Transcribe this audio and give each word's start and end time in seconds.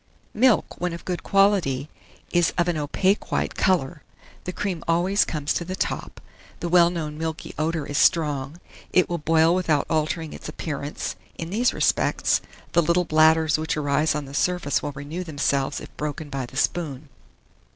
MILK, 0.33 0.81
when 0.81 0.93
of 0.93 1.05
good 1.05 1.21
quality, 1.21 1.87
is 2.31 2.53
of 2.57 2.67
an 2.67 2.75
opaque 2.75 3.31
white 3.31 3.53
colour: 3.53 4.01
the 4.45 4.51
cream 4.51 4.83
always 4.87 5.23
comes 5.23 5.53
to 5.53 5.63
the 5.63 5.75
top; 5.75 6.19
the 6.59 6.67
well 6.69 6.89
known 6.89 7.19
milky 7.19 7.53
odour 7.59 7.85
is 7.85 7.99
strong; 7.99 8.59
it 8.91 9.07
will 9.07 9.19
boil 9.19 9.53
without 9.53 9.85
altering 9.91 10.33
its 10.33 10.49
appearance, 10.49 11.15
in 11.37 11.51
these 11.51 11.71
respects; 11.71 12.41
the 12.71 12.81
little 12.81 13.05
bladders 13.05 13.59
which 13.59 13.77
arise 13.77 14.15
on 14.15 14.25
the 14.25 14.33
surface 14.33 14.81
will 14.81 14.91
renew 14.93 15.23
themselves 15.23 15.79
if 15.79 15.95
broken 15.97 16.31
by 16.31 16.47
the 16.47 16.57
spoon. 16.57 17.07